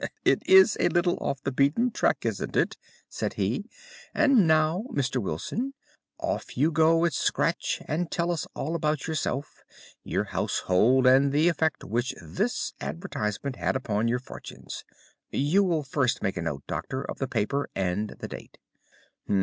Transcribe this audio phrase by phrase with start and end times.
[0.25, 2.75] "It is a little off the beaten track, isn't it?"
[3.07, 3.69] said he.
[4.15, 5.21] "And now, Mr.
[5.21, 5.75] Wilson,
[6.17, 9.61] off you go at scratch and tell us all about yourself,
[10.03, 14.83] your household, and the effect which this advertisement had upon your fortunes.
[15.29, 18.57] You will first make a note, Doctor, of the paper and the date."